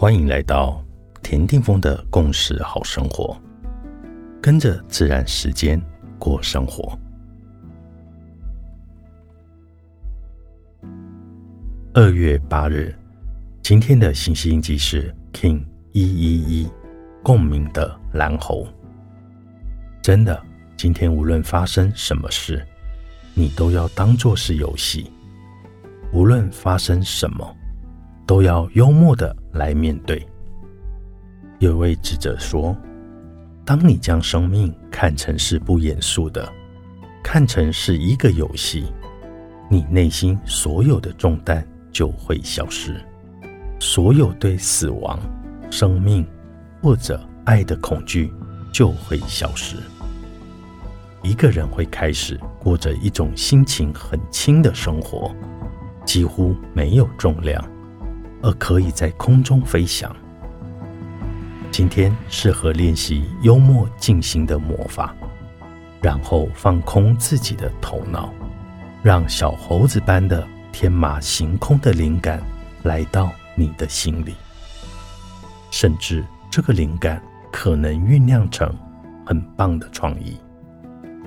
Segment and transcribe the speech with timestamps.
[0.00, 0.82] 欢迎来到
[1.22, 3.38] 田定峰的共识好生活，
[4.40, 5.78] 跟着自然时间
[6.18, 6.98] 过生活。
[11.92, 12.96] 二月八日，
[13.60, 16.70] 今天的信息印记是 King 一一一
[17.22, 18.66] 共鸣的蓝猴。
[20.00, 20.42] 真的，
[20.78, 22.66] 今天无论发生什么事，
[23.34, 25.12] 你都要当作是游戏。
[26.10, 27.54] 无论发生什么，
[28.30, 30.24] 都要幽默的来面对。
[31.58, 32.76] 有位智者说
[33.66, 36.48] ：“当你将生命看成是不严肃的，
[37.24, 38.84] 看成是一个游戏，
[39.68, 43.04] 你内心所有的重担。”就会消失，
[43.80, 45.18] 所有对死亡、
[45.68, 46.24] 生命
[46.80, 48.32] 或者爱的恐惧
[48.72, 49.74] 就会消失。
[51.24, 55.34] 一个人会开始过着一种心情很轻的生活，
[56.04, 57.60] 几乎没有重量，
[58.42, 60.14] 而可以在空中飞翔。
[61.70, 65.14] 今天适合练习幽默静心的魔法，
[66.02, 68.32] 然后放空自己的头脑，
[69.02, 70.46] 让小猴子般的。
[70.72, 72.40] 天马行空的灵感
[72.84, 74.36] 来到你的心里，
[75.72, 78.72] 甚至这个灵感可能酝酿成
[79.26, 80.38] 很棒的创意，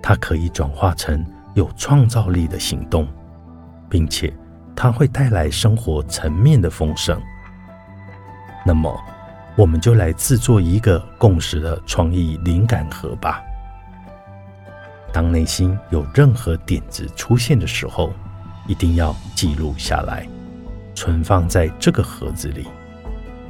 [0.00, 3.08] 它可以转化成有创造力的行动，
[3.90, 4.32] 并且
[4.76, 7.20] 它会带来生活层面的丰盛。
[8.64, 8.98] 那么，
[9.56, 13.42] 我们就来制作一个共识的创意灵感盒吧。
[15.12, 18.12] 当内心有任何点子出现的时候。
[18.66, 20.26] 一定要记录下来，
[20.94, 22.66] 存放在这个盒子里，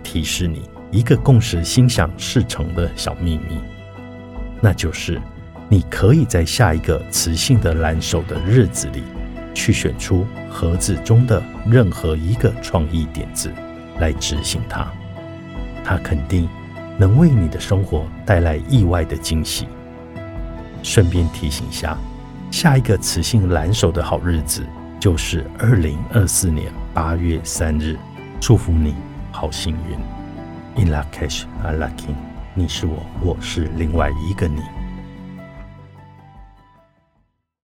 [0.03, 3.61] 提示你一个共识心想事成的小秘密，
[4.61, 5.23] 那就是
[5.69, 9.05] 你可以在下一个磁性的蓝手的日子里，
[9.55, 13.51] 去选出盒子中的任何一个创意点子
[13.99, 14.93] 来执行它，
[15.85, 16.49] 它肯定
[16.99, 19.67] 能为你的生活带来意外的惊喜。
[20.83, 21.97] 顺便提醒一下，
[22.51, 24.63] 下一个磁性蓝手的好日子。
[25.01, 27.95] 就是二零二四年八月三日，
[28.41, 28.95] 祝福你
[29.31, 30.83] 好幸运。
[30.83, 32.15] In la cash, a lucky，
[32.55, 34.63] 你是我，我是另外一个你。